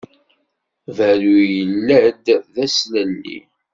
[0.95, 3.39] Berru yella-d d aslelli.